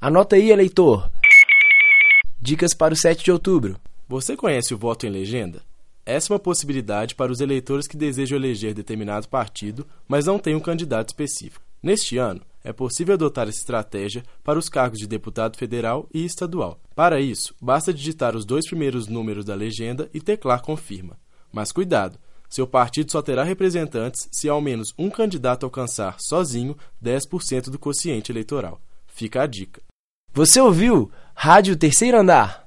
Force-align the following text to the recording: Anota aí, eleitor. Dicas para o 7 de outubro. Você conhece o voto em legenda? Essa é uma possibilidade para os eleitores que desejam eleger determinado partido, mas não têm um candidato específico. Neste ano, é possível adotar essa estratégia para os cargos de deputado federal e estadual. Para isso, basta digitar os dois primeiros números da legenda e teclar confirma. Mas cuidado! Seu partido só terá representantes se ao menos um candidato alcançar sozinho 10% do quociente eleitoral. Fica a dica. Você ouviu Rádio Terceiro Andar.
Anota 0.00 0.36
aí, 0.36 0.52
eleitor. 0.52 1.10
Dicas 2.40 2.72
para 2.72 2.94
o 2.94 2.96
7 2.96 3.24
de 3.24 3.32
outubro. 3.32 3.80
Você 4.06 4.36
conhece 4.36 4.72
o 4.72 4.78
voto 4.78 5.04
em 5.04 5.10
legenda? 5.10 5.60
Essa 6.06 6.32
é 6.32 6.34
uma 6.34 6.38
possibilidade 6.38 7.16
para 7.16 7.32
os 7.32 7.40
eleitores 7.40 7.88
que 7.88 7.96
desejam 7.96 8.38
eleger 8.38 8.72
determinado 8.74 9.28
partido, 9.28 9.84
mas 10.06 10.26
não 10.26 10.38
têm 10.38 10.54
um 10.54 10.60
candidato 10.60 11.08
específico. 11.08 11.64
Neste 11.82 12.16
ano, 12.16 12.42
é 12.62 12.72
possível 12.72 13.14
adotar 13.14 13.48
essa 13.48 13.58
estratégia 13.58 14.22
para 14.44 14.56
os 14.56 14.68
cargos 14.68 15.00
de 15.00 15.06
deputado 15.08 15.56
federal 15.56 16.08
e 16.14 16.24
estadual. 16.24 16.78
Para 16.94 17.20
isso, 17.20 17.52
basta 17.60 17.92
digitar 17.92 18.36
os 18.36 18.44
dois 18.44 18.68
primeiros 18.68 19.08
números 19.08 19.44
da 19.44 19.56
legenda 19.56 20.08
e 20.14 20.20
teclar 20.20 20.62
confirma. 20.62 21.18
Mas 21.52 21.72
cuidado! 21.72 22.20
Seu 22.48 22.68
partido 22.68 23.10
só 23.10 23.20
terá 23.20 23.42
representantes 23.42 24.28
se 24.30 24.48
ao 24.48 24.60
menos 24.60 24.94
um 24.96 25.10
candidato 25.10 25.66
alcançar 25.66 26.18
sozinho 26.20 26.76
10% 27.04 27.64
do 27.68 27.80
quociente 27.80 28.30
eleitoral. 28.30 28.80
Fica 29.08 29.42
a 29.42 29.46
dica. 29.48 29.87
Você 30.38 30.60
ouviu 30.60 31.10
Rádio 31.34 31.74
Terceiro 31.74 32.16
Andar. 32.16 32.62